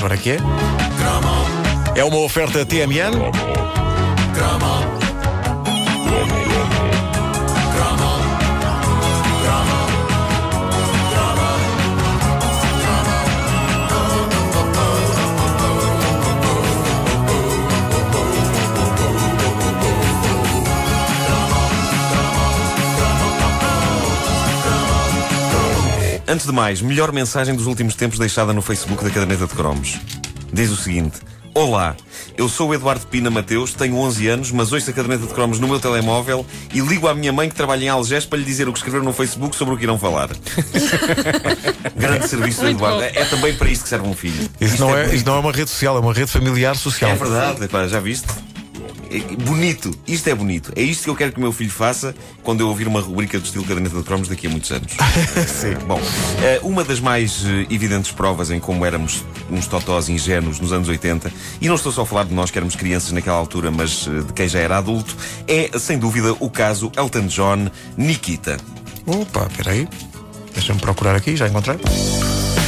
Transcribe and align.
Para 0.00 0.16
quê? 0.16 0.36
É 1.94 2.04
uma 2.04 2.18
oferta 2.18 2.64
TMN? 2.64 3.12
Antes 26.28 26.44
de 26.44 26.52
mais, 26.52 26.82
melhor 26.82 27.12
mensagem 27.12 27.54
dos 27.54 27.66
últimos 27.66 27.94
tempos 27.94 28.18
deixada 28.18 28.52
no 28.52 28.60
Facebook 28.60 29.04
da 29.04 29.10
Caderneta 29.10 29.46
de 29.46 29.54
Cromos. 29.54 29.96
Diz 30.52 30.70
o 30.70 30.76
seguinte: 30.76 31.18
Olá, 31.54 31.94
eu 32.36 32.48
sou 32.48 32.70
o 32.70 32.74
Eduardo 32.74 33.06
Pina 33.06 33.30
Mateus, 33.30 33.72
tenho 33.74 33.96
11 33.96 34.26
anos, 34.26 34.50
mas 34.50 34.72
ouço 34.72 34.90
a 34.90 34.92
Caderneta 34.92 35.24
de 35.24 35.32
Cromos 35.32 35.60
no 35.60 35.68
meu 35.68 35.78
telemóvel 35.78 36.44
e 36.74 36.80
ligo 36.80 37.06
à 37.06 37.14
minha 37.14 37.32
mãe 37.32 37.48
que 37.48 37.54
trabalha 37.54 37.84
em 37.84 37.88
Algés 37.88 38.26
para 38.26 38.40
lhe 38.40 38.44
dizer 38.44 38.68
o 38.68 38.72
que 38.72 38.78
escreveram 38.78 39.04
no 39.04 39.12
Facebook 39.12 39.54
sobre 39.54 39.74
o 39.74 39.76
que 39.76 39.84
irão 39.84 40.00
falar. 40.00 40.30
Grande 41.94 42.26
serviço 42.26 42.60
do 42.60 42.70
Eduardo. 42.70 43.02
É, 43.02 43.12
é 43.14 43.24
também 43.26 43.54
para 43.54 43.70
isto 43.70 43.84
que 43.84 43.88
serve 43.88 44.08
um 44.08 44.14
filho. 44.14 44.50
Isso 44.60 44.74
Isto 44.74 44.80
não, 44.80 44.90
é, 44.90 45.02
bonito. 45.02 45.14
isso 45.14 45.26
não 45.26 45.36
é 45.36 45.38
uma 45.38 45.52
rede 45.52 45.70
social, 45.70 45.96
é 45.96 46.00
uma 46.00 46.12
rede 46.12 46.30
familiar 46.30 46.74
social. 46.76 47.12
É 47.12 47.14
verdade, 47.14 47.88
já 47.88 48.00
viste? 48.00 48.26
É 49.16 49.36
bonito, 49.36 49.90
isto 50.06 50.28
é 50.28 50.34
bonito. 50.34 50.72
É 50.76 50.82
isto 50.82 51.04
que 51.04 51.10
eu 51.10 51.16
quero 51.16 51.32
que 51.32 51.38
o 51.38 51.40
meu 51.40 51.52
filho 51.52 51.70
faça 51.70 52.14
quando 52.42 52.60
eu 52.60 52.68
ouvir 52.68 52.86
uma 52.86 53.00
rubrica 53.00 53.38
do 53.38 53.46
estilo 53.46 53.64
Caderneta 53.64 53.96
de 53.96 54.02
Cromos 54.02 54.28
daqui 54.28 54.46
a 54.46 54.50
muitos 54.50 54.70
anos. 54.70 54.92
Sim. 55.48 55.74
Bom, 55.86 55.98
eh, 56.42 56.60
uma 56.62 56.84
das 56.84 57.00
mais 57.00 57.42
eh, 57.46 57.66
evidentes 57.70 58.12
provas 58.12 58.50
em 58.50 58.60
como 58.60 58.84
éramos 58.84 59.24
uns 59.50 59.66
totós 59.66 60.10
ingênuos 60.10 60.60
nos 60.60 60.70
anos 60.70 60.86
80, 60.86 61.32
e 61.62 61.66
não 61.66 61.76
estou 61.76 61.90
só 61.90 62.02
a 62.02 62.06
falar 62.06 62.24
de 62.24 62.34
nós 62.34 62.50
que 62.50 62.58
éramos 62.58 62.76
crianças 62.76 63.12
naquela 63.12 63.38
altura, 63.38 63.70
mas 63.70 64.06
eh, 64.06 64.20
de 64.20 64.32
quem 64.34 64.46
já 64.46 64.58
era 64.58 64.76
adulto, 64.76 65.16
é, 65.48 65.70
sem 65.78 65.98
dúvida, 65.98 66.36
o 66.38 66.50
caso 66.50 66.92
Elton 66.94 67.26
John 67.26 67.70
Nikita. 67.96 68.58
Opa, 69.06 69.48
peraí. 69.56 69.88
Deixa-me 70.52 70.80
procurar 70.80 71.16
aqui, 71.16 71.36
já 71.36 71.48
encontrei. 71.48 71.78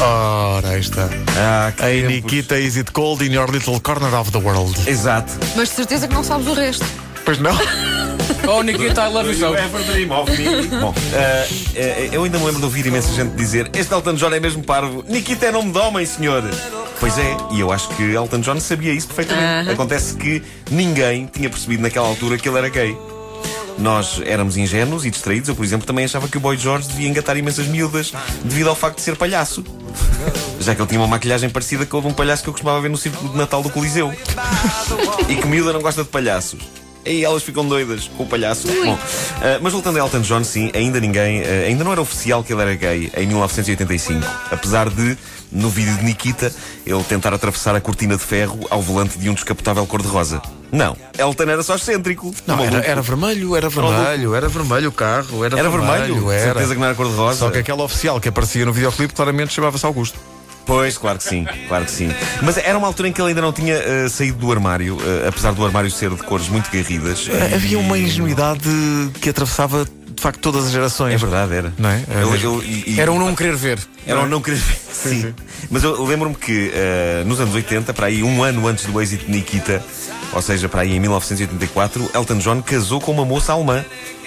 Ora, 0.01 0.69
aí 0.69 0.81
está. 0.81 1.09
Ah, 1.37 1.73
que 1.77 1.83
Hey 1.83 2.03
tempos. 2.03 2.15
Nikita, 2.15 2.59
is 2.59 2.77
it 2.77 2.93
cold 2.93 3.25
in 3.25 3.33
your 3.33 3.51
little 3.51 3.81
corner 3.81 4.15
of 4.15 4.31
the 4.31 4.39
world? 4.39 4.79
Exato. 4.89 5.33
Mas 5.57 5.71
de 5.71 5.75
certeza 5.75 6.07
que 6.07 6.15
não 6.15 6.23
sabes 6.23 6.47
o 6.47 6.55
resto. 6.55 6.87
Pois 7.25 7.39
não? 7.39 7.53
Oh, 8.47 8.63
Nikita, 8.63 9.09
I 9.09 9.13
love 9.13 9.29
you 9.31 9.35
so. 9.35 9.55
Bom, 10.07 10.95
eh, 11.15 11.49
eh, 11.75 12.09
eu 12.13 12.25
ainda 12.25 12.39
me 12.39 12.45
lembro 12.45 12.61
de 12.61 12.67
ouvir 12.67 12.85
imensa 12.87 13.11
gente 13.13 13.35
dizer 13.35 13.71
Este 13.75 13.93
Elton 13.95 14.15
John 14.15 14.33
é 14.33 14.39
mesmo 14.39 14.63
parvo 14.63 15.03
Nikita 15.09 15.47
é 15.47 15.51
nome 15.51 15.73
de 15.73 15.79
homem, 15.79 16.05
senhor 16.05 16.43
Pois 17.01 17.17
é, 17.17 17.37
e 17.53 17.61
eu 17.61 17.73
acho 17.73 17.89
que 17.89 18.03
Elton 18.03 18.41
John 18.41 18.61
sabia 18.61 18.93
isso 18.93 19.07
perfeitamente 19.07 19.69
Aham. 19.69 19.73
Acontece 19.73 20.15
que 20.17 20.43
ninguém 20.71 21.27
tinha 21.27 21.49
percebido 21.49 21.83
naquela 21.83 22.07
altura 22.07 22.37
que 22.37 22.49
ele 22.49 22.59
era 22.59 22.69
gay 22.69 22.97
nós 23.79 24.21
éramos 24.27 24.57
ingênuos 24.57 25.05
e 25.05 25.11
distraídos. 25.11 25.49
Eu, 25.49 25.55
por 25.55 25.65
exemplo, 25.65 25.87
também 25.87 26.05
achava 26.05 26.29
que 26.29 26.37
o 26.37 26.41
Boy 26.41 26.57
George 26.57 26.89
devia 26.89 27.09
engatar 27.09 27.37
imensas 27.37 27.67
miúdas 27.67 28.13
devido 28.45 28.69
ao 28.69 28.75
facto 28.75 28.97
de 28.97 29.03
ser 29.03 29.17
palhaço. 29.17 29.65
Já 30.61 30.75
que 30.75 30.81
ele 30.81 30.89
tinha 30.89 31.01
uma 31.01 31.07
maquilhagem 31.07 31.49
parecida 31.49 31.87
com 31.87 31.99
a 31.99 32.01
de 32.01 32.07
um 32.09 32.13
palhaço 32.13 32.43
que 32.43 32.49
eu 32.49 32.53
costumava 32.53 32.81
ver 32.81 32.91
no 32.91 32.97
círculo 32.97 33.31
de 33.31 33.37
Natal 33.37 33.63
do 33.63 33.71
Coliseu. 33.71 34.13
e 35.29 35.37
que 35.37 35.47
miúda 35.47 35.73
não 35.73 35.81
gosta 35.81 36.03
de 36.03 36.09
palhaços. 36.09 36.61
E 37.07 37.25
elas 37.25 37.43
ficam 37.43 37.67
doidas 37.67 38.09
com 38.17 38.25
o 38.25 38.27
palhaço. 38.27 38.69
Bom, 38.69 38.99
ah, 39.41 39.59
mas 39.63 39.73
voltando 39.73 39.97
a 39.97 40.01
Elton 40.01 40.21
John, 40.21 40.45
sim, 40.45 40.71
ainda 40.75 41.01
ninguém, 41.01 41.43
ah, 41.43 41.67
ainda 41.67 41.83
não 41.83 41.93
era 41.93 42.01
oficial 42.01 42.45
que 42.45 42.53
ele 42.53 42.61
era 42.61 42.75
gay 42.75 43.11
em 43.17 43.27
1985. 43.27 44.27
Apesar 44.51 44.91
de, 44.91 45.17
no 45.51 45.71
vídeo 45.71 45.97
de 45.97 46.05
Nikita, 46.05 46.53
ele 46.85 47.03
tentar 47.05 47.33
atravessar 47.33 47.75
a 47.75 47.81
cortina 47.81 48.17
de 48.17 48.23
ferro 48.23 48.61
ao 48.69 48.83
volante 48.83 49.19
de 49.19 49.31
um 49.31 49.35
descapotável 49.35 49.87
cor-de-rosa. 49.87 50.43
Não, 50.71 50.97
Elton 51.19 51.45
era 51.45 51.63
só 51.63 51.77
excêntrico. 51.77 52.35
Não, 52.47 52.63
era, 52.63 52.79
era 52.79 53.01
vermelho, 53.03 53.57
era 53.57 53.69
vermelho, 53.69 54.35
era 54.35 54.49
vermelho 54.49 54.89
o 54.89 54.93
carro, 54.93 55.45
era, 55.45 55.59
Era 55.59 55.71
vermelho? 55.71 56.31
era. 56.31 56.45
Certeza 56.45 56.75
que 56.75 56.81
não 56.81 56.87
era 56.87 56.95
cor-de-rosa? 56.95 57.39
Só 57.39 57.51
que 57.51 57.59
aquela 57.59 57.83
oficial 57.83 58.21
que 58.21 58.29
aparecia 58.29 58.65
no 58.67 58.73
videoclipe 58.73 59.15
claramente 59.15 59.53
chamava-se 59.55 59.87
Augusto. 59.87 60.19
Pois, 60.67 60.99
claro 60.99 61.17
que 61.17 61.25
sim, 61.25 61.47
claro 61.67 61.87
que 61.87 61.91
sim. 61.91 62.11
Mas 62.43 62.59
era 62.59 62.77
uma 62.77 62.87
altura 62.87 63.09
em 63.09 63.13
que 63.13 63.19
ele 63.23 63.31
ainda 63.31 63.41
não 63.41 63.55
tinha 63.55 63.75
ah, 63.79 64.09
saído 64.11 64.37
do 64.37 64.53
armário, 64.53 64.99
ah, 65.25 65.29
apesar 65.29 65.53
do 65.55 65.65
armário 65.65 65.91
ser 65.91 66.11
de 66.11 66.17
cores 66.23 66.47
muito 66.51 66.71
garridas. 66.71 67.27
Eh, 67.27 67.55
Havia 67.55 67.79
uma 67.79 67.97
ingenuidade 67.97 68.69
que 69.23 69.31
atravessava 69.31 69.87
de 69.87 70.21
facto 70.23 70.41
todas 70.41 70.67
as 70.67 70.71
gerações. 70.73 71.15
É 71.15 71.17
verdade, 71.17 71.55
era. 71.55 71.73
Não 71.79 71.89
é? 71.89 72.03
Era 72.11 72.21
Eu- 72.21 72.37
eu- 72.37 72.63
e- 72.63 72.85
e- 72.97 73.01
Era 73.01 73.11
um 73.11 73.19
não 73.19 73.35
querer 73.35 73.57
ver. 73.57 73.79
Era 74.07 74.21
um 74.21 74.27
não 74.27 74.43
querer 74.43 74.57
ver. 74.59 74.77
Sim. 74.93 75.35
Mas 75.71 75.85
eu 75.85 76.05
lembro-me 76.05 76.35
que 76.35 76.71
eh, 76.75 77.23
nos 77.25 77.41
anos 77.41 77.55
80, 77.55 77.95
para 77.95 78.09
aí 78.09 78.23
um 78.23 78.43
ano 78.43 78.67
antes 78.69 78.85
do 78.85 79.01
êxito 79.01 79.25
de 79.25 79.31
Nikita, 79.33 79.83
ou 80.33 80.43
seja, 80.43 80.69
para 80.69 80.83
aí 80.83 80.95
em 80.95 81.01
1984, 81.01 82.11
Elton 82.15 82.39
John 82.39 82.63
casou 82.63 83.01
com 83.01 83.13
uma 83.13 83.25
moça 83.25 83.53
alemã. 83.53 83.85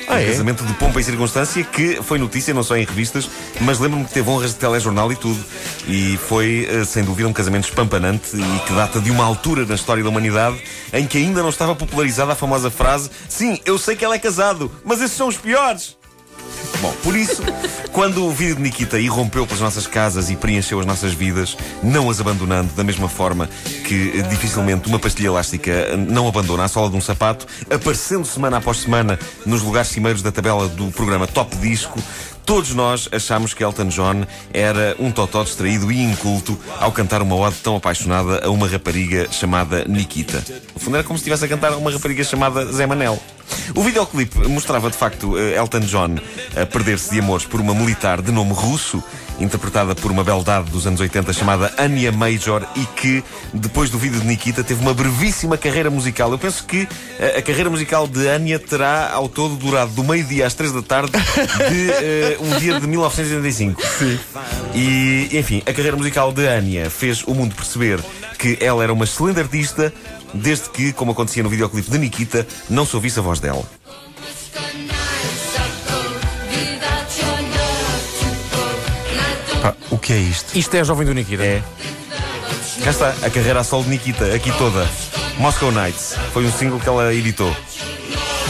Ah, 0.08 0.16
um 0.16 0.18
é? 0.18 0.26
casamento 0.26 0.66
de 0.66 0.74
pompa 0.74 1.00
e 1.00 1.04
circunstância 1.04 1.64
que 1.64 2.02
foi 2.02 2.18
notícia 2.18 2.54
não 2.54 2.64
só 2.64 2.76
em 2.76 2.84
revistas, 2.84 3.30
mas 3.62 3.80
lembro-me 3.80 4.04
que 4.06 4.12
teve 4.12 4.30
honras 4.30 4.52
de 4.52 4.58
telejornal 4.58 5.12
e 5.12 5.16
tudo. 5.16 5.40
E 5.88 6.18
foi, 6.28 6.68
eh, 6.70 6.84
sem 6.84 7.04
dúvida, 7.04 7.30
um 7.30 7.34
casamento 7.34 7.66
espampanante 7.66 8.36
e 8.36 8.60
que 8.66 8.74
data 8.74 9.00
de 9.00 9.12
uma 9.12 9.24
altura 9.24 9.66
na 9.66 9.76
história 9.76 10.04
da 10.04 10.10
humanidade 10.10 10.62
em 10.92 11.06
que 11.06 11.18
ainda 11.18 11.42
não 11.42 11.50
estava 11.50 11.76
popularizada 11.76 12.34
a 12.34 12.36
famosa 12.36 12.70
frase: 12.70 13.10
Sim, 13.30 13.60
eu 13.64 13.78
sei 13.78 13.96
que 13.96 14.04
ela 14.04 14.16
é 14.16 14.20
casado, 14.20 14.72
mas 14.84 15.02
esses 15.02 15.16
são 15.16 15.28
os 15.28 15.38
piores. 15.38 16.01
Bom, 16.82 16.92
por 17.04 17.16
isso, 17.16 17.44
quando 17.94 18.26
o 18.26 18.32
vídeo 18.32 18.56
de 18.56 18.62
Nikita 18.64 19.00
irrompeu 19.00 19.46
pelas 19.46 19.62
nossas 19.62 19.86
casas 19.86 20.32
e 20.32 20.36
preencheu 20.36 20.80
as 20.80 20.86
nossas 20.86 21.14
vidas, 21.14 21.56
não 21.84 22.10
as 22.10 22.20
abandonando 22.20 22.74
da 22.74 22.84
mesma 22.84 23.08
forma 23.08 23.48
que 23.86 24.14
eh, 24.16 24.22
dificilmente 24.24 24.88
uma 24.88 24.98
pastilha 24.98 25.28
elástica 25.28 25.70
eh, 25.70 25.96
não 25.96 26.28
abandona 26.28 26.64
a 26.64 26.68
sola 26.68 26.90
de 26.90 26.96
um 26.96 27.02
sapato, 27.02 27.46
aparecendo 27.70 28.26
semana 28.26 28.58
após 28.58 28.78
semana 28.78 29.20
nos 29.46 29.62
lugares 29.62 29.90
cimeiros 29.90 30.24
da 30.24 30.32
tabela 30.32 30.68
do 30.70 30.90
programa 30.92 31.28
Top 31.28 31.56
Disco, 31.58 32.02
todos 32.48 32.74
nós 32.74 33.08
achamos 33.12 33.54
que 33.54 33.64
Elton 33.64 33.90
John 33.90 34.26
era 34.52 34.96
um 34.98 35.12
totó 35.12 35.44
distraído 35.44 35.92
e 35.92 36.02
inculto 36.02 36.58
ao 36.80 36.92
cantar 36.92 37.22
uma 37.22 37.36
ode 37.36 37.58
tão 37.58 37.76
apaixonada 37.76 38.44
a 38.44 38.50
uma 38.50 38.68
rapariga 38.68 39.28
chamada 39.32 39.86
Nikita. 39.86 40.44
No 40.74 40.80
fundo 40.80 40.98
era 40.98 41.04
como 41.04 41.18
se 41.20 41.22
estivesse 41.22 41.46
a 41.46 41.48
cantar 41.48 41.74
a 41.74 41.78
uma 41.78 41.92
rapariga 41.92 42.24
chamada 42.24 42.66
Zé 42.66 42.88
Manel. 42.88 43.22
O 43.76 43.84
videoclipe 43.84 44.48
mostrava 44.48 44.90
de 44.90 44.98
facto 44.98 45.38
eh, 45.38 45.58
Elton 45.58 45.80
John 45.82 46.16
a 46.60 46.66
perder-se 46.66 47.12
de 47.12 47.20
amores 47.20 47.46
por 47.46 47.60
uma 47.62 47.74
militar 47.74 48.22
de 48.22 48.32
nome 48.32 48.54
russo, 48.54 49.04
interpretada 49.40 49.96
por 49.96 50.12
uma 50.12 50.24
beldade 50.24 50.70
dos 50.70 50.86
anos 50.86 51.00
80 51.00 51.34
chamada 51.34 51.74
Anya 51.78 52.12
Major 52.12 52.66
e 52.76 52.86
que, 52.96 53.24
depois 53.54 53.90
do 53.90 53.98
vídeo 53.98 54.20
de 54.20 54.28
Nikita, 54.28 54.64
teve 54.64 54.82
uma 54.82 54.94
brevíssima 54.94 55.58
carreira 55.58 55.90
musical. 55.90 56.32
Eu 56.32 56.38
penso 56.38 56.64
que 56.66 56.88
eh, 57.20 57.38
a 57.38 57.42
carreira 57.42 57.70
musical 57.70 58.08
de 58.08 58.28
Anya 58.28 58.60
terá 58.60 59.12
ao 59.12 59.30
todo 59.30 59.56
durado 59.56 59.92
do 59.92 60.04
meio-dia 60.04 60.46
às 60.46 60.54
três 60.54 60.72
da 60.72 60.82
tarde 60.82 61.12
de 61.12 61.90
eh, 61.92 62.38
um 62.40 62.58
dia 62.60 62.80
de 62.80 62.88
1985. 62.88 63.82
Sim. 63.82 64.20
E, 64.76 65.30
enfim, 65.34 65.64
a 65.66 65.74
carreira 65.74 65.98
musical 65.98 66.32
de 66.32 66.48
Anya 66.48 66.90
fez 66.90 67.24
o 67.24 67.34
mundo 67.34 67.56
perceber 67.56 68.00
que 68.42 68.58
ela 68.60 68.84
era 68.84 68.92
uma 68.92 69.06
excelente 69.06 69.40
artista, 69.40 69.94
desde 70.34 70.68
que, 70.72 70.92
como 70.94 71.12
acontecia 71.12 71.44
no 71.44 71.50
videoclipe 71.50 71.92
de 71.92 71.98
Nikita, 72.00 72.48
não 72.68 72.88
se 72.88 72.96
ouvisse 72.96 73.20
a 73.20 73.22
voz 73.22 73.40
dela. 73.40 73.64
Pá, 79.62 79.76
o 79.92 79.98
que 80.00 80.14
é 80.14 80.18
isto? 80.18 80.58
Isto 80.58 80.76
é 80.76 80.80
a 80.80 80.84
jovem 80.84 81.06
do 81.06 81.14
Nikita. 81.14 81.44
É. 81.44 81.62
Cá 82.84 82.90
está, 82.90 83.10
a 83.10 83.30
carreira 83.30 83.60
a 83.60 83.64
solo 83.64 83.84
de 83.84 83.92
Nikita, 83.92 84.34
aqui 84.34 84.52
toda. 84.58 84.90
Moscow 85.38 85.72
Nights. 85.72 86.16
Foi 86.34 86.44
um 86.44 86.52
single 86.52 86.80
que 86.80 86.90
ela 86.90 87.14
editou. 87.14 87.56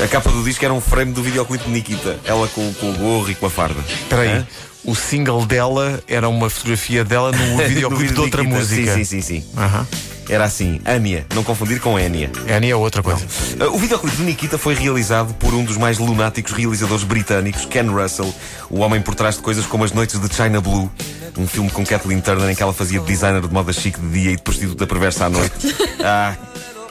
A 0.03 0.07
capa 0.07 0.31
do 0.31 0.43
disco 0.43 0.63
era 0.65 0.73
um 0.73 0.81
frame 0.81 1.11
do 1.13 1.21
videoclipe 1.21 1.65
de 1.65 1.69
Nikita. 1.71 2.19
Ela 2.25 2.47
com, 2.47 2.73
com 2.73 2.89
o 2.91 2.93
gorro 2.97 3.29
e 3.29 3.35
com 3.35 3.45
a 3.45 3.49
farda. 3.49 3.79
Espera 3.87 4.21
aí. 4.23 4.29
Hã? 4.29 4.47
O 4.83 4.95
single 4.95 5.45
dela 5.45 6.01
era 6.07 6.27
uma 6.27 6.49
fotografia 6.49 7.03
dela 7.05 7.31
no 7.31 7.57
videoclipe 7.67 8.01
vídeo 8.03 8.15
de 8.15 8.21
outra 8.21 8.41
Nikita. 8.43 8.59
música. 8.59 8.93
Sim, 8.95 9.03
sim, 9.03 9.21
sim, 9.21 9.41
sim. 9.41 9.45
Aham. 9.57 9.87
Era 10.29 10.45
assim, 10.45 10.79
Ania, 10.85 11.25
não 11.35 11.43
confundir 11.43 11.79
com 11.81 11.99
Enya. 11.99 12.31
Annie 12.49 12.71
é 12.71 12.75
outra 12.75 13.03
coisa. 13.03 13.21
Uh, 13.59 13.75
O 13.75 13.77
videoclipe 13.77 14.15
de 14.15 14.23
Nikita 14.23 14.57
foi 14.57 14.73
realizado 14.73 15.33
por 15.33 15.53
um 15.53 15.63
dos 15.63 15.75
mais 15.77 15.97
lunáticos 15.97 16.53
realizadores 16.53 17.03
britânicos, 17.03 17.65
Ken 17.65 17.83
Russell, 17.87 18.33
o 18.69 18.79
homem 18.79 19.01
por 19.01 19.13
trás 19.13 19.35
de 19.35 19.41
coisas 19.41 19.65
como 19.65 19.83
As 19.83 19.91
Noites 19.91 20.19
de 20.19 20.33
China 20.33 20.61
Blue, 20.61 20.89
um 21.37 21.45
filme 21.45 21.69
com 21.69 21.85
Kathleen 21.85 22.21
Turner 22.21 22.49
em 22.49 22.55
que 22.55 22.63
ela 22.63 22.71
fazia 22.71 22.99
de 23.01 23.05
designer 23.07 23.41
de 23.41 23.53
moda 23.53 23.73
chique 23.73 23.99
de 23.99 24.07
dia 24.09 24.31
e 24.31 24.35
de 24.37 24.41
prostituta 24.41 24.87
perversa 24.87 25.25
à 25.25 25.29
noite. 25.29 25.53
Ah, 26.03 26.33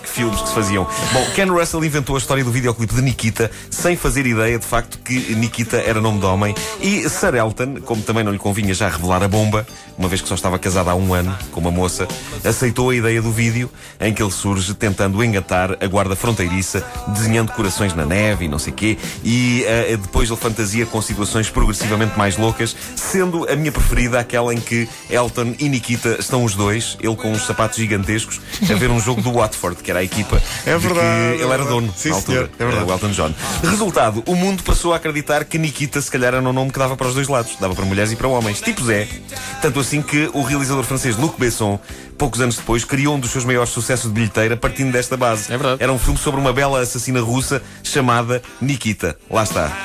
filmes 0.04 0.40
que 0.40 0.48
se 0.48 0.54
faziam. 0.54 0.86
Bom, 1.12 1.26
Ken 1.34 1.46
Russell 1.46 1.84
inventou 1.84 2.16
a 2.16 2.18
história 2.18 2.44
do 2.44 2.50
videoclipe 2.50 2.94
de 2.94 3.02
Nikita 3.02 3.50
sem 3.70 3.96
fazer 3.96 4.26
ideia 4.26 4.58
de 4.58 4.66
facto 4.66 4.98
que 4.98 5.34
Nikita 5.34 5.76
era 5.76 6.00
nome 6.00 6.20
de 6.20 6.26
homem. 6.26 6.54
E 6.80 7.08
Sir 7.08 7.34
Elton, 7.34 7.80
como 7.84 8.02
também 8.02 8.24
não 8.24 8.32
lhe 8.32 8.38
convinha 8.38 8.74
já 8.74 8.88
revelar 8.88 9.22
a 9.22 9.28
bomba, 9.28 9.66
uma 9.96 10.08
vez 10.08 10.20
que 10.20 10.28
só 10.28 10.34
estava 10.34 10.58
casado 10.58 10.90
há 10.90 10.94
um 10.94 11.12
ano 11.12 11.36
com 11.52 11.60
uma 11.60 11.70
moça, 11.70 12.08
aceitou 12.44 12.90
a 12.90 12.94
ideia 12.94 13.20
do 13.20 13.30
vídeo 13.30 13.70
em 14.00 14.14
que 14.14 14.22
ele 14.22 14.30
surge 14.30 14.72
tentando 14.74 15.22
engatar 15.22 15.76
a 15.80 15.86
guarda 15.86 16.16
fronteiriça, 16.16 16.84
desenhando 17.08 17.52
corações 17.52 17.94
na 17.94 18.06
neve 18.06 18.46
e 18.46 18.48
não 18.48 18.58
sei 18.58 18.72
quê. 18.72 18.98
E 19.22 19.64
uh, 19.64 19.98
depois 19.98 20.30
ele 20.30 20.38
fantasia 20.38 20.86
com 20.86 21.02
situações 21.02 21.50
progressivamente 21.50 22.16
mais 22.16 22.36
loucas, 22.36 22.74
sendo 22.96 23.46
a 23.50 23.54
minha 23.54 23.70
preferida 23.70 24.18
aquela 24.18 24.54
em 24.54 24.60
que 24.60 24.88
Elton 25.10 25.54
e 25.58 25.68
Nikita 25.68 26.16
estão 26.18 26.44
os 26.44 26.54
dois, 26.54 26.96
ele 27.00 27.16
com 27.16 27.30
uns 27.30 27.46
sapatos 27.46 27.76
gigantescos, 27.76 28.40
a 28.62 28.74
ver 28.74 28.90
um 28.90 29.00
jogo 29.00 29.20
do 29.20 29.32
Watford, 29.32 29.82
que 29.90 29.92
era 29.92 29.98
a 30.00 30.04
equipa 30.04 30.40
É 30.64 30.76
de 30.76 30.86
verdade, 30.86 31.36
que 31.36 31.42
ele 31.42 31.52
era 31.52 31.64
dono 31.64 31.92
Sim, 31.96 32.10
na 32.10 32.14
altura, 32.14 32.36
senhor, 32.38 32.50
é 32.58 32.64
verdade. 32.64 32.90
o 32.90 32.92
Elton 32.92 33.10
John. 33.10 33.34
Resultado, 33.68 34.22
o 34.26 34.34
mundo 34.36 34.62
passou 34.62 34.92
a 34.92 34.96
acreditar 34.96 35.44
que 35.44 35.58
Nikita 35.58 36.00
se 36.00 36.10
calhar 36.10 36.34
era 36.34 36.48
um 36.48 36.52
nome 36.52 36.70
que 36.70 36.78
dava 36.78 36.96
para 36.96 37.08
os 37.08 37.14
dois 37.14 37.28
lados, 37.28 37.56
dava 37.60 37.74
para 37.74 37.84
mulheres 37.84 38.12
e 38.12 38.16
para 38.16 38.28
homens, 38.28 38.60
tipo 38.60 38.84
Zé. 38.84 39.08
Tanto 39.60 39.80
assim 39.80 40.00
que 40.00 40.30
o 40.32 40.42
realizador 40.42 40.84
francês 40.84 41.16
Luc 41.16 41.38
Besson, 41.38 41.78
poucos 42.16 42.40
anos 42.40 42.56
depois, 42.56 42.84
criou 42.84 43.16
um 43.16 43.20
dos 43.20 43.30
seus 43.30 43.44
maiores 43.44 43.70
sucessos 43.70 44.06
de 44.06 44.14
bilheteira 44.14 44.56
partindo 44.56 44.92
desta 44.92 45.16
base. 45.16 45.52
É 45.52 45.56
verdade. 45.56 45.82
Era 45.82 45.92
um 45.92 45.98
filme 45.98 46.18
sobre 46.18 46.40
uma 46.40 46.52
bela 46.52 46.80
assassina 46.80 47.20
russa 47.20 47.60
chamada 47.82 48.40
Nikita. 48.60 49.16
Lá 49.28 49.42
está. 49.42 49.76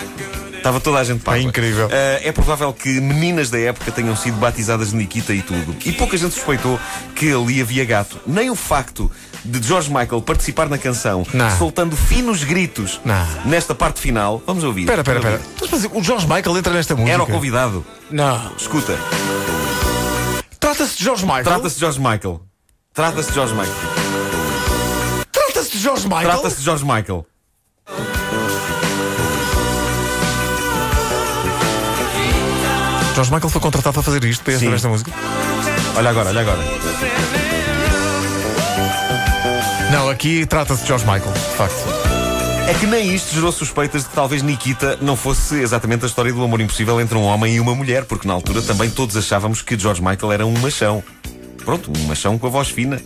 Estava 0.66 0.80
toda 0.80 0.98
a 0.98 1.04
gente 1.04 1.22
para. 1.22 1.38
É 1.38 1.42
incrível. 1.42 1.88
é 1.92 2.32
provável 2.32 2.74
que 2.74 3.00
meninas 3.00 3.52
da 3.52 3.60
época 3.60 3.92
tenham 3.92 4.16
sido 4.16 4.38
batizadas 4.38 4.90
de 4.90 4.96
Nikita 4.96 5.32
e 5.32 5.44
tudo. 5.44 5.76
E 5.86 5.92
pouca 5.92 6.18
gente 6.18 6.34
suspeitou 6.34 6.80
que 7.16 7.32
ali 7.32 7.62
havia 7.62 7.86
gato. 7.86 8.20
Nem 8.26 8.50
o 8.50 8.56
facto 8.56 9.12
de 9.44 9.62
George 9.62 9.94
Michael 9.94 10.24
participar 10.24 10.68
na 10.68 10.80
canção, 10.80 11.24
Não. 11.32 11.56
soltando 11.60 11.96
finos 11.96 12.44
gritos 12.44 13.00
Não. 13.06 13.28
nesta 13.46 13.76
parte 13.76 14.00
final. 14.00 14.42
Vamos 14.48 14.64
ouvir. 14.64 14.82
Espera, 14.90 15.02
espera, 15.02 15.20
espera. 15.20 15.90
O 15.94 16.02
George 16.04 16.26
Michael 16.26 16.58
entra 16.58 16.74
nesta 16.74 16.96
música. 16.96 17.14
Era 17.14 17.22
o 17.22 17.28
convidado. 17.28 17.86
Não. 18.10 18.52
Escuta. 18.58 18.98
Trata-se 20.60 20.98
de 20.98 21.04
George 21.04 21.26
Michael. 21.26 21.44
Trata-se 21.44 21.76
de 21.76 21.80
George 21.82 22.00
Michael. 22.00 22.42
Trata-se 22.92 23.28
de 23.28 23.36
George 23.36 23.54
Michael. 23.54 23.76
Trata-se 25.32 25.72
de 25.72 25.78
George 25.78 26.08
Michael. 26.08 26.24
Trata-se 26.32 26.58
de 26.58 26.64
George 26.64 26.84
Michael. 26.84 27.26
George 33.16 33.32
Michael 33.32 33.50
foi 33.50 33.62
contratado 33.62 33.94
para 33.94 34.04
fazer 34.04 34.22
isto, 34.26 34.44
para 34.44 34.60
Sim. 34.60 34.68
nesta 34.68 34.90
música. 34.90 35.10
Olha 35.96 36.10
agora, 36.10 36.30
olha 36.30 36.42
agora. 36.42 36.60
Não, 39.90 40.10
aqui 40.10 40.46
trata-se 40.46 40.82
de 40.82 40.88
George 40.90 41.06
Michael, 41.06 41.32
de 41.32 41.56
facto. 41.56 41.86
É 42.68 42.74
que 42.74 42.86
nem 42.86 43.16
isto 43.16 43.34
gerou 43.34 43.54
suspeitas 43.54 44.04
de 44.04 44.10
que 44.10 44.16
talvez 44.16 44.42
Nikita 44.42 44.98
não 45.00 45.16
fosse 45.16 45.56
exatamente 45.56 46.04
a 46.04 46.08
história 46.08 46.34
do 46.34 46.44
amor 46.44 46.60
impossível 46.60 47.00
entre 47.00 47.18
um 47.18 47.24
homem 47.24 47.56
e 47.56 47.60
uma 47.62 47.74
mulher, 47.74 48.04
porque 48.04 48.28
na 48.28 48.34
altura 48.34 48.62
também 48.62 48.90
todos 48.90 49.16
achávamos 49.16 49.62
que 49.62 49.80
George 49.80 50.02
Michael 50.02 50.34
era 50.34 50.46
um 50.46 50.60
machão. 50.60 51.02
Pronto, 51.64 51.90
um 51.98 52.04
machão 52.08 52.38
com 52.38 52.48
a 52.48 52.50
voz 52.50 52.68
fina 52.68 53.02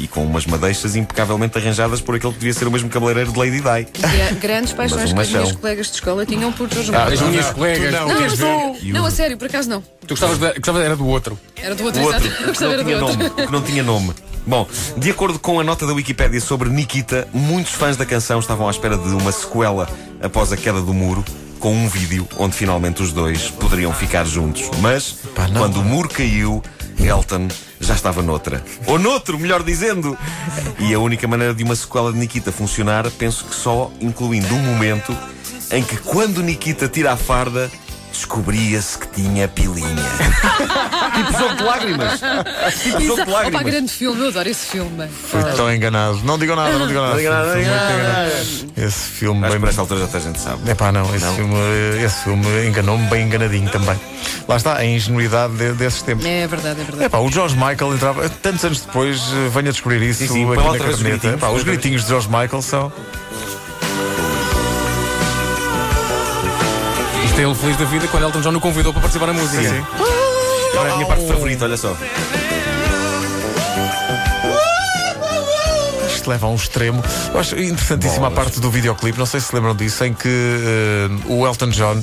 e 0.00 0.06
com 0.08 0.24
umas 0.24 0.46
madeixas 0.46 0.96
impecavelmente 0.96 1.56
arranjadas 1.58 2.00
por 2.00 2.14
aquele 2.14 2.32
que 2.32 2.38
devia 2.40 2.54
ser 2.54 2.66
o 2.66 2.70
mesmo 2.70 2.88
cabeleireiro 2.88 3.32
de 3.32 3.38
Lady 3.38 3.58
Di. 3.60 4.00
Gra- 4.00 4.32
Grandes 4.40 4.72
paixões 4.72 5.12
que 5.12 5.20
as 5.20 5.28
minhas 5.30 5.52
colegas 5.52 5.86
de 5.88 5.92
escola 5.94 6.26
tinham 6.26 6.52
por 6.52 6.68
George 6.72 6.94
As 6.94 7.10
Michael. 7.10 7.28
minhas 7.30 7.46
não, 7.46 7.52
colegas. 7.54 7.92
não. 7.92 8.08
Não, 8.08 8.16
queres 8.16 8.38
não, 8.38 8.76
não, 8.92 9.06
a 9.06 9.10
sério, 9.10 9.36
por 9.36 9.46
acaso 9.46 9.68
não. 9.68 9.80
Tu 10.06 10.08
gostavas, 10.08 10.38
de, 10.38 10.52
gostavas 10.54 10.82
era 10.84 10.96
do 10.96 11.06
outro. 11.06 11.38
Era 11.56 11.74
do 11.74 11.84
outro, 11.84 12.00
exato. 12.02 12.28
Gostava 12.46 12.72
era 12.74 12.82
do 12.82 12.88
tinha 12.88 13.04
outro. 13.04 13.18
nome. 13.18 13.30
Que 13.46 13.52
não 13.52 13.62
tinha 13.62 13.82
nome. 13.82 14.12
Bom, 14.44 14.66
de 14.96 15.10
acordo 15.10 15.38
com 15.38 15.60
a 15.60 15.64
nota 15.64 15.86
da 15.86 15.92
Wikipédia 15.92 16.40
sobre 16.40 16.68
Nikita, 16.68 17.28
muitos 17.32 17.74
fãs 17.74 17.96
da 17.96 18.04
canção 18.04 18.40
estavam 18.40 18.66
à 18.66 18.70
espera 18.72 18.96
de 18.96 19.08
uma 19.10 19.30
sequela 19.30 19.88
após 20.20 20.52
a 20.52 20.56
queda 20.56 20.80
do 20.80 20.92
muro, 20.92 21.24
com 21.60 21.72
um 21.72 21.88
vídeo 21.88 22.26
onde 22.38 22.56
finalmente 22.56 23.00
os 23.02 23.12
dois 23.12 23.50
poderiam 23.50 23.92
ficar 23.92 24.24
juntos. 24.24 24.68
Mas, 24.80 25.12
Pá, 25.34 25.48
quando 25.56 25.76
o 25.80 25.84
muro 25.84 26.08
caiu, 26.08 26.60
Elton 26.98 27.46
já 27.82 27.94
estava 27.94 28.22
noutra. 28.22 28.64
Ou 28.86 28.98
noutro, 28.98 29.38
melhor 29.38 29.62
dizendo. 29.62 30.16
E 30.78 30.94
a 30.94 30.98
única 30.98 31.26
maneira 31.26 31.52
de 31.52 31.62
uma 31.62 31.76
sequela 31.76 32.12
de 32.12 32.18
Nikita 32.18 32.50
funcionar, 32.52 33.10
penso 33.10 33.44
que 33.44 33.54
só 33.54 33.90
incluindo 34.00 34.54
um 34.54 34.62
momento 34.62 35.16
em 35.70 35.82
que, 35.82 35.96
quando 35.96 36.42
Nikita 36.42 36.88
tira 36.88 37.12
a 37.12 37.16
farda, 37.16 37.70
descobria-se 38.12 38.98
que 38.98 39.08
tinha 39.08 39.48
pilinha. 39.48 39.86
tipo 41.14 41.38
jogo 41.38 41.54
de 41.56 41.62
lágrimas. 41.62 42.12
Tipo 42.20 42.90
jogo 42.90 42.98
de 43.00 43.04
Exato. 43.06 43.22
Opa, 43.22 43.30
lágrimas. 43.32 43.62
grande 43.64 43.92
filme, 43.92 44.20
eu 44.20 44.28
adoro 44.28 44.48
esse 44.48 44.66
filme. 44.66 45.08
Fui 45.08 45.42
tão 45.56 45.72
enganado. 45.72 46.20
Não 46.24 46.38
digam 46.38 46.56
nada, 46.56 46.78
não 46.78 46.86
digam 46.86 47.02
nada. 47.02 47.14
Não 47.14 47.18
digam 47.20 47.34
nada. 47.34 48.32
Esse 48.76 49.08
filme 49.08 49.48
bem. 49.48 49.60
por 49.60 49.68
esta 49.68 49.80
altura 49.80 50.00
já 50.00 50.06
toda 50.06 50.18
a 50.18 50.20
gente 50.20 50.40
sabe. 50.40 50.70
É 50.70 50.74
pá, 50.74 50.90
não, 50.92 51.14
esse, 51.14 51.24
Não? 51.24 51.34
Filme, 51.36 51.54
esse 52.04 52.24
filme 52.24 52.66
enganou-me 52.66 53.06
bem 53.08 53.26
enganadinho 53.26 53.68
também. 53.70 53.98
Lá 54.48 54.56
está, 54.56 54.76
a 54.76 54.84
ingenuidade 54.84 55.54
de- 55.54 55.72
desses 55.72 56.02
tempos. 56.02 56.24
É 56.26 56.46
verdade, 56.46 56.80
é 56.80 56.84
verdade. 56.84 57.04
É 57.04 57.08
pá, 57.08 57.18
o 57.18 57.30
George 57.30 57.54
Michael 57.56 57.94
entrava. 57.94 58.28
Tantos 58.28 58.64
anos 58.64 58.80
depois, 58.80 59.18
eh, 59.32 59.48
venho 59.50 59.68
a 59.68 59.72
descobrir 59.72 60.02
isso 60.02 60.20
Sim, 60.20 60.28
sim, 60.28 60.52
aqui 60.52 60.56
na 60.56 60.70
vez 60.70 60.72
os 60.72 60.78
caderneta. 60.78 61.02
gritinhos, 61.10 61.34
Epá, 61.36 61.48
os 61.50 61.62
gritinhos 61.62 62.02
de 62.02 62.08
George 62.08 62.28
Michael 62.28 62.62
são. 62.62 62.92
Isto 67.24 67.40
é 67.40 67.44
ele 67.44 67.54
feliz 67.54 67.76
da 67.76 67.84
vida 67.84 68.06
quando 68.08 68.24
Elton 68.24 68.40
John 68.40 68.56
o 68.56 68.60
convidou 68.60 68.92
para 68.92 69.02
participar 69.02 69.26
na 69.26 69.32
música. 69.32 69.62
Sim. 69.62 69.84
Agora 70.72 70.88
é 70.88 70.92
a 70.92 70.96
minha 70.96 71.06
parte 71.06 71.26
favorita, 71.26 71.64
olha 71.64 71.76
só. 71.76 71.96
Isto 76.06 76.30
leva 76.30 76.46
a 76.46 76.50
um 76.50 76.54
extremo. 76.54 77.02
Eu 77.32 77.40
acho 77.40 77.58
interessantíssima 77.58 78.28
a 78.28 78.30
parte 78.30 78.60
do 78.60 78.70
videoclipe, 78.70 79.18
não 79.18 79.26
sei 79.26 79.40
se 79.40 79.54
lembram 79.54 79.74
disso, 79.74 80.04
em 80.04 80.14
que 80.14 80.28
eh, 80.28 81.08
o 81.26 81.46
Elton 81.46 81.70
John 81.70 82.02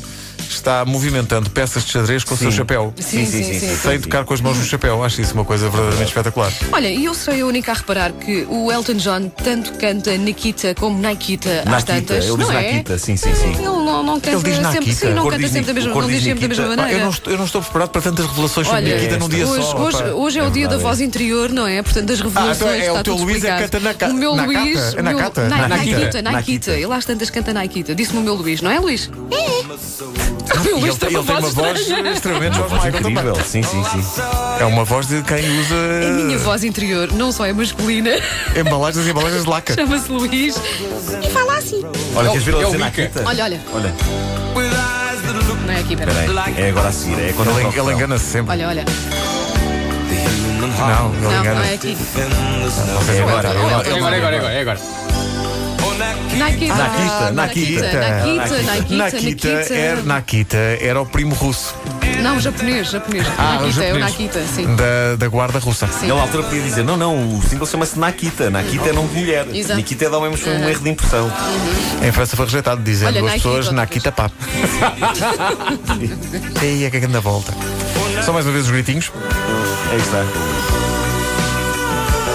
está 0.59 0.85
movimentando 0.85 1.49
peças 1.49 1.83
de 1.85 1.91
xadrez 1.91 2.23
com 2.23 2.33
o 2.33 2.37
seu 2.37 2.51
Sim. 2.51 2.57
chapéu. 2.57 2.93
Sim, 2.97 3.25
sim, 3.25 3.43
sim. 3.43 3.59
sim. 3.59 3.75
Sem 3.75 3.99
tocar 3.99 4.23
com 4.25 4.33
as 4.33 4.41
mãos 4.41 4.57
no 4.57 4.63
chapéu. 4.65 5.03
Acho 5.03 5.21
isso 5.21 5.33
uma 5.33 5.45
coisa 5.45 5.65
verdadeiramente 5.69 6.09
espetacular. 6.09 6.51
Olha, 6.71 6.87
e 6.89 7.05
eu 7.05 7.13
serei 7.13 7.41
a 7.41 7.45
única 7.45 7.71
a 7.71 7.75
reparar 7.75 8.11
que 8.13 8.45
o 8.49 8.71
Elton 8.71 8.93
John 8.93 9.29
tanto 9.29 9.73
canta 9.73 10.15
Nikita 10.17 10.75
como 10.75 10.97
Nikita 10.99 11.61
às 11.61 11.65
Nakita, 11.65 11.93
tantas. 11.93 12.25
ele 12.25 12.37
diz 12.37 12.47
não 12.47 12.51
é? 12.51 12.71
Nakita, 12.71 12.97
sim, 12.97 13.15
sim, 13.17 13.33
sim. 13.35 13.49
Ele 13.53 13.61
não, 13.63 14.03
não 14.03 14.19
canta 14.19 14.29
Ele 14.37 14.43
diz 14.43 14.55
sempre, 14.55 14.63
Nakita. 14.73 14.95
sim, 14.95 15.13
não 15.13 15.23
O 15.25 15.29
canta 15.29 15.37
diz 15.43 15.51
sempre 15.51 15.67
da 15.67 15.73
mesma, 15.73 15.91
o 15.95 16.01
não 16.01 16.07
diz 16.07 16.15
diz 16.17 16.23
sempre 16.25 16.41
da 16.41 16.47
mesma 16.47 16.63
Nikita. 16.65 16.81
Maneira. 16.81 16.99
eu, 17.01 17.03
não 17.05 17.11
estou, 17.11 17.33
eu 17.33 17.37
não 17.37 17.45
estou 17.45 17.61
preparado 17.61 17.89
para 17.89 18.01
tantas 18.01 18.25
revelações 18.25 18.67
sobre 18.67 18.81
Olha, 18.83 18.95
Nikita 18.95 19.17
num 19.17 19.29
dia 19.29 19.47
hoje, 19.47 19.63
só. 19.65 19.77
hoje, 19.77 20.03
hoje 20.03 20.39
é, 20.39 20.43
o 20.43 20.49
dia 20.51 20.67
da 20.67 20.77
voz 20.77 20.99
interior, 21.01 21.49
não 21.51 21.65
é? 21.67 21.81
Portanto, 21.81 22.05
das 22.05 22.19
revelações. 22.19 22.57
então 22.57 22.69
é 22.69 22.77
o 22.91 22.97
está 22.97 23.03
teu 23.03 23.15
Luís 23.15 23.43
é 23.43 23.57
canta 23.57 23.79
Naka- 23.79 24.07
O 24.09 24.13
meu? 24.13 24.33
Luís. 24.33 24.93
É 24.95 24.99
o? 25.01 25.49
Na- 25.49 25.67
Nakita. 25.67 26.21
Nakita. 26.21 26.71
Ele 26.71 26.93
às 26.93 27.05
tantas 27.05 27.29
canta 27.29 27.53
Nakita. 27.53 27.95
Disse-me 27.95 28.19
o 28.19 28.21
meu 28.23 28.35
Luís, 28.35 28.61
não 28.61 28.71
é, 28.71 28.79
Luís? 28.79 29.09
E 29.31 30.48
ele, 30.55 30.87
ele 30.87 30.97
tem 30.97 31.09
uma 31.17 31.21
voz 31.39 31.79
extremamente 31.79 32.55
George 32.55 32.75
também. 32.75 33.01
incrível, 33.01 33.35
sim, 33.45 33.63
sim, 33.63 33.83
sim. 33.83 34.21
É 34.59 34.65
uma 34.65 34.83
voz 34.83 35.07
de 35.07 35.21
quem 35.23 35.59
usa 35.59 35.75
A 36.07 36.11
minha 36.11 36.37
voz 36.39 36.63
interior 36.63 37.11
não 37.13 37.31
só 37.31 37.45
é 37.45 37.53
masculina, 37.53 38.11
embalagens 38.55 39.05
e 39.05 39.09
embalagens 39.09 39.43
de 39.43 39.49
laca. 39.49 39.73
chama-se 39.75 40.11
Luís 40.11 40.55
e 41.23 41.29
fala 41.29 41.57
assim. 41.57 41.83
Olha, 42.15 42.29
queres 42.29 42.43
ver 42.43 42.55
É 42.55 42.65
dizer 42.65 42.77
Mica. 42.77 42.85
Nakita? 42.85 43.23
Olha, 43.25 43.43
olha. 43.43 43.61
Olha, 43.73 43.93
Não 45.65 45.73
é 45.73 45.79
aqui, 45.79 45.95
peraí. 45.95 46.15
É 46.57 46.69
agora 46.69 46.89
a 46.89 46.91
seguir, 46.91 47.19
é 47.19 47.33
quando 47.33 47.49
Ele, 47.59 47.79
ele 47.79 47.93
engana-se 47.93 48.25
sempre. 48.25 48.51
Olha, 48.51 48.67
olha. 48.67 48.85
Não, 50.59 51.13
ele 51.13 51.21
Não, 51.21 51.43
não 51.43 51.63
é 51.63 51.73
aqui. 51.73 51.97
É 53.15 53.21
agora, 53.21 53.47
é 53.47 53.51
agora. 53.51 53.89
É 53.89 54.17
agora, 54.17 54.45
é 54.53 54.61
agora, 54.61 54.79
Nakita. 56.37 56.75
Nakita, 56.75 57.31
Nakita. 57.31 57.31
Nakita. 57.33 57.91
Nakita, 57.91 58.63
Nakita, 58.63 58.97
Nakita 58.97 59.73
era, 59.73 60.01
Nakita 60.03 60.57
era 60.57 61.01
o 61.01 61.05
primo 61.05 61.33
russo 61.35 61.75
Não, 62.21 62.39
japonês, 62.39 62.89
japonês. 62.91 63.25
Ah, 63.37 63.57
o 63.59 63.61
Nakita, 63.61 63.83
é 63.83 63.93
o 63.93 63.99
japonês. 63.99 63.99
Nakita, 63.99 64.39
sim. 64.45 64.75
da, 64.75 65.15
da 65.17 65.27
guarda 65.27 65.59
russa. 65.59 65.87
Sim. 65.87 66.05
Ele 66.05 66.19
à 66.19 66.21
altura 66.21 66.43
podia 66.43 66.61
dizer: 66.61 66.83
não, 66.83 66.97
não, 66.97 67.37
o 67.37 67.41
single 67.41 67.67
chama-se 67.67 67.97
Nakita. 67.97 68.49
Nakita 68.49 68.89
é 68.89 68.93
nome 68.93 69.09
de 69.09 69.15
mulher. 69.19 69.47
Exato. 69.53 69.75
Nikita 69.75 70.05
é 70.05 70.09
de 70.09 70.15
homem, 70.15 70.31
mas 70.31 70.39
foi 70.39 70.53
um 70.53 70.69
erro 70.69 70.83
de 70.83 70.89
impressão. 70.89 71.31
Em 72.01 72.11
França 72.11 72.35
foi 72.35 72.45
rejeitado, 72.45 72.81
dizendo 72.81 73.09
Olha, 73.09 73.19
as 73.19 73.25
Nakita 73.25 73.49
pessoas 73.49 73.71
Nakita 73.71 74.11
pap. 74.11 74.33
E 76.61 76.83
é 76.85 76.89
que 76.89 76.97
anda 76.97 77.19
volta. 77.19 77.53
Só 78.23 78.33
mais 78.33 78.45
uma 78.45 78.51
vez 78.51 78.65
os 78.65 78.71
gritinhos. 78.71 79.11
Aí 79.91 79.97
está. 79.97 80.23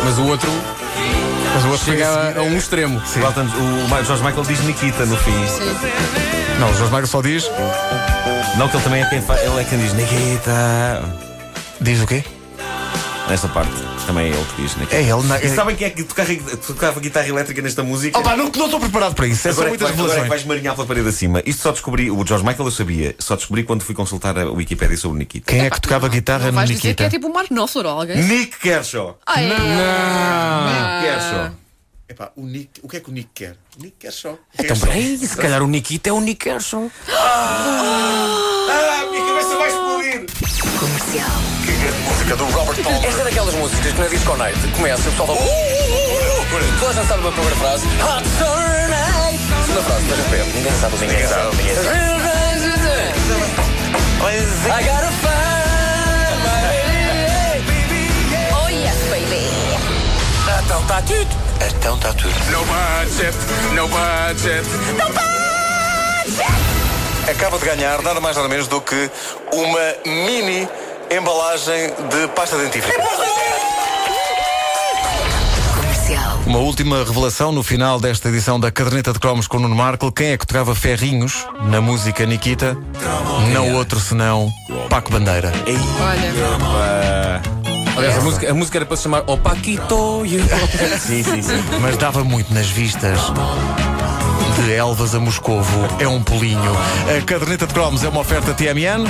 Mas 0.04 0.18
o 0.18 0.26
outro 0.26 0.50
Mas 1.54 1.64
o 1.64 1.68
outro 1.70 1.84
chega 1.84 2.08
a, 2.08 2.38
a 2.38 2.42
um 2.42 2.56
extremo. 2.56 2.98
O 3.16 3.18
Elton- 3.20 3.42
O 3.46 4.04
George 4.04 4.24
Michael 4.24 4.42
diz 4.44 4.60
Nikita 4.64 5.06
no 5.06 5.16
fim. 5.16 5.32
Não, 6.58 6.68
o 6.70 6.74
Jorge 6.74 6.84
Michael 6.84 7.06
só 7.06 7.22
diz. 7.22 7.50
Não, 8.58 8.68
que 8.68 8.76
ele 8.76 8.84
também 8.84 9.02
é 9.02 9.06
quem 9.08 9.22
faz. 9.22 9.40
Ele 9.42 9.60
é 9.60 9.64
quem 9.64 9.78
diz 9.78 9.92
Nikita. 9.92 11.02
Diz 11.80 12.00
o 12.02 12.06
quê? 12.06 12.24
Nesta 13.28 13.48
parte. 13.48 13.72
Também 14.06 14.26
é 14.26 14.28
ele 14.36 14.44
que 14.54 14.62
diz 14.62 14.76
Nikita. 14.76 14.96
É 14.96 15.00
ele. 15.02 15.22
Na, 15.26 15.40
E 15.40 15.48
sabem 15.48 15.74
quem 15.74 15.86
é 15.86 15.90
que 15.90 16.04
tocava, 16.04 16.34
tocava 16.66 17.00
guitarra 17.00 17.26
elétrica 17.26 17.62
nesta 17.62 17.82
música? 17.82 18.18
Opa, 18.18 18.36
não 18.36 18.50
não 18.54 18.66
estou 18.66 18.78
preparado 18.78 19.14
para 19.14 19.26
isso. 19.26 19.48
É 19.48 19.50
Agora 19.50 19.70
é, 19.70 19.72
que 19.72 19.82
vais, 19.82 19.98
agora 19.98 20.18
é 20.18 20.22
que 20.24 20.28
vais 20.28 20.44
marinhar 20.44 20.74
pela 20.74 20.86
parede 20.86 21.08
acima. 21.08 21.42
Isto 21.46 21.62
só 21.62 21.70
descobri, 21.72 22.10
o 22.10 22.24
George 22.26 22.44
Michael 22.44 22.66
eu 22.66 22.70
sabia, 22.70 23.14
só 23.18 23.34
descobri 23.34 23.62
quando 23.64 23.82
fui 23.82 23.94
consultar 23.94 24.38
a 24.38 24.44
Wikipédia 24.50 24.96
sobre 24.98 25.18
Nikita. 25.20 25.50
Quem 25.50 25.64
é 25.64 25.70
que 25.70 25.80
tocava 25.80 26.06
guitarra 26.08 26.40
Não 26.40 26.46
no 26.48 26.52
vais 26.56 26.68
dizer 26.68 26.80
que 26.82 26.86
Nikita? 26.88 27.04
é 27.04 27.08
tipo 27.08 27.28
o 27.28 27.32
Mark 27.32 27.48
Knopfler 27.50 27.86
ou 27.86 27.92
alguém? 28.00 28.22
Nick 28.22 28.58
Kershaw. 28.58 29.18
Ai, 29.26 29.44
Nick 29.46 29.56
Kershaw. 29.62 30.73
Epá, 32.14 32.30
o, 32.36 32.46
Nick, 32.46 32.80
o 32.80 32.88
que 32.88 32.98
é 32.98 33.00
que 33.00 33.10
o 33.10 33.12
Nick 33.12 33.28
quer? 33.34 33.56
O 33.76 33.82
Nick 33.82 33.96
quer 33.98 34.12
só. 34.12 34.38
Então, 34.56 34.78
peraí, 34.78 35.18
se 35.18 35.36
calhar 35.36 35.60
o 35.64 35.66
Nikita 35.66 36.10
é 36.10 36.12
o 36.12 36.20
Nick 36.20 36.44
Kershaw. 36.44 36.88
Ah, 37.08 39.00
a 39.02 39.06
minha 39.10 39.26
cabeça 39.26 39.56
vai 39.56 39.68
explodir! 39.68 40.26
Música 42.08 42.36
do 42.36 42.44
Robert 42.44 42.80
Palmer. 42.84 43.04
Esta 43.04 43.20
é 43.20 43.24
daquelas 43.24 43.54
músicas 43.56 43.92
que 43.92 44.00
na 44.00 44.06
Disco 44.06 44.36
Night 44.36 44.56
começa 44.76 45.02
e 45.02 45.08
o 45.08 45.10
pessoal 45.10 45.26
fala. 45.26 45.40
Uh, 45.40 45.42
uh, 45.42 45.48
uh, 45.48 45.54
uh. 45.56 46.78
Toda 46.78 46.90
a 46.90 46.94
gente 46.94 47.08
sabe 47.08 47.20
uma 47.20 47.32
primeira 47.32 47.56
frase. 47.56 47.84
Hot 47.86 48.28
Summer 48.38 48.88
Night. 48.90 49.40
Segunda 49.66 49.82
frase, 49.82 50.02
esteja 50.04 50.22
perto. 50.30 50.54
Ninguém 50.54 50.72
sabe. 50.72 50.96
Ninguém 50.98 51.26
sabe. 51.26 51.56
Ninguém 51.56 51.74
sabe. 51.74 51.94
I 54.70 54.82
gotta 54.86 55.10
find 55.18 56.38
my 56.46 56.62
Oh 58.54 58.68
yes, 58.70 58.98
baby. 59.10 59.50
Então 60.64 60.80
está 60.80 61.02
tudo. 61.02 61.23
Então 61.84 61.96
está 61.96 62.14
tudo. 62.14 62.32
No 62.50 62.64
budget, 62.64 63.36
no 63.74 63.86
budget. 63.88 64.66
Acaba 67.30 67.58
de 67.58 67.64
ganhar 67.66 68.00
nada 68.00 68.22
mais 68.22 68.34
nada 68.34 68.48
menos 68.48 68.66
do 68.68 68.80
que 68.80 69.10
uma 69.52 69.94
mini 70.06 70.66
embalagem 71.10 71.88
de 72.08 72.26
pasta 72.28 72.56
dentífrica. 72.56 73.02
Uma 76.46 76.58
última 76.58 77.04
revelação 77.04 77.52
no 77.52 77.62
final 77.62 78.00
desta 78.00 78.30
edição 78.30 78.58
da 78.58 78.70
Caderneta 78.70 79.12
de 79.12 79.18
Cromos 79.18 79.46
com 79.46 79.58
o 79.58 79.60
Nuno 79.60 79.76
Marco. 79.76 80.10
Quem 80.10 80.28
é 80.28 80.38
que 80.38 80.46
tocava 80.46 80.74
ferrinhos 80.74 81.46
na 81.64 81.82
música 81.82 82.24
Nikita? 82.24 82.78
Não 83.52 83.74
outro 83.74 84.00
senão 84.00 84.50
Paco 84.88 85.12
Bandeira. 85.12 85.52
Olha, 86.00 87.13
Aliás, 87.96 88.18
a 88.18 88.20
música, 88.20 88.50
a 88.50 88.54
música 88.54 88.78
era 88.78 88.86
para 88.86 88.96
se 88.96 89.02
chamar 89.04 89.22
O 89.26 89.36
Paquito. 89.36 90.22
Sim, 90.98 91.22
sim, 91.22 91.42
sim. 91.42 91.64
Mas 91.80 91.96
dava 91.96 92.24
muito 92.24 92.52
nas 92.52 92.66
vistas. 92.66 93.18
De 94.64 94.72
Elvas 94.72 95.14
a 95.14 95.20
Moscovo 95.20 95.88
é 95.98 96.08
um 96.08 96.22
pulinho. 96.22 96.72
A 97.16 97.20
Caderneta 97.24 97.66
de 97.66 97.74
Cromos 97.74 98.02
é 98.02 98.08
uma 98.08 98.20
oferta 98.20 98.54
TMN. 98.54 99.04